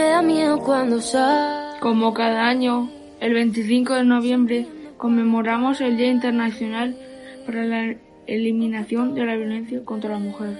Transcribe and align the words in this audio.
Me 0.00 0.08
da 0.08 0.22
miedo 0.22 0.58
cuando 0.60 0.98
sale. 0.98 1.78
Como 1.78 2.14
cada 2.14 2.48
año, 2.48 2.88
el 3.20 3.34
25 3.34 3.96
de 3.96 4.04
noviembre 4.04 4.66
conmemoramos 4.96 5.82
el 5.82 5.98
Día 5.98 6.10
Internacional 6.10 6.96
para 7.44 7.64
la 7.64 7.94
Eliminación 8.26 9.14
de 9.14 9.26
la 9.26 9.36
Violencia 9.36 9.84
contra 9.84 10.12
la 10.12 10.18
Mujer. 10.18 10.58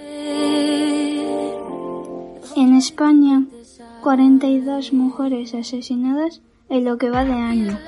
En 2.55 2.75
España, 2.75 3.43
42 4.03 4.93
mujeres 4.93 5.55
asesinadas 5.55 6.43
en 6.69 6.85
lo 6.85 6.99
que 6.99 7.09
va 7.09 7.25
de 7.25 7.33
año 7.33 7.79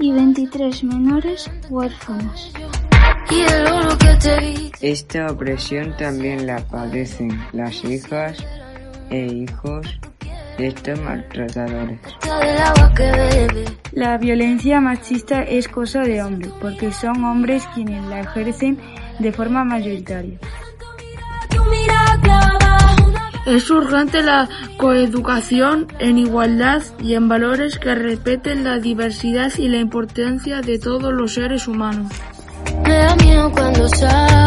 y 0.00 0.10
23 0.10 0.82
menores 0.82 1.48
huérfanos. 1.70 2.52
Esta 4.80 5.30
opresión 5.30 5.96
también 5.96 6.44
la 6.44 6.58
padecen 6.66 7.38
las 7.52 7.84
hijas 7.84 8.44
e 9.10 9.26
hijos 9.26 9.86
estos 10.62 11.00
maltratadores. 11.00 11.98
La 13.92 14.18
violencia 14.18 14.80
machista 14.80 15.42
es 15.42 15.68
cosa 15.68 16.00
de 16.00 16.22
hombres, 16.22 16.52
porque 16.60 16.92
son 16.92 17.24
hombres 17.24 17.66
quienes 17.74 18.04
la 18.06 18.20
ejercen 18.20 18.78
de 19.18 19.32
forma 19.32 19.64
mayoritaria. 19.64 20.38
Es 23.46 23.68
urgente 23.70 24.22
la 24.22 24.48
coeducación 24.76 25.88
en 25.98 26.18
igualdad 26.18 26.82
y 27.00 27.14
en 27.14 27.28
valores 27.28 27.78
que 27.78 27.94
respeten 27.94 28.62
la 28.62 28.78
diversidad 28.78 29.52
y 29.58 29.68
la 29.68 29.78
importancia 29.78 30.60
de 30.60 30.78
todos 30.78 31.12
los 31.12 31.34
seres 31.34 31.66
humanos. 31.66 32.12
Me 32.84 32.94
da 32.94 33.16
miedo 33.16 33.50
cuando 33.50 33.88
sale. 33.88 34.41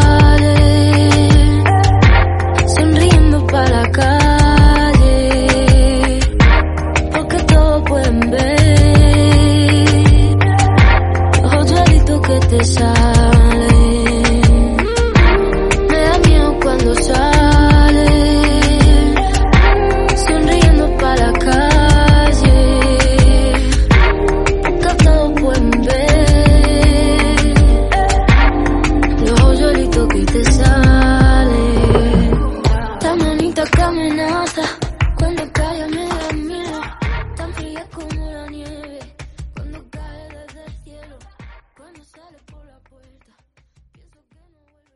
entender. 8.06 9.86
Rosadito 11.42 12.20
que 12.22 12.40
te 12.40 12.64
sale. 12.64 13.15
Sale 42.26 42.38
por 42.50 42.64
la 42.66 42.78
puerta. 42.80 43.45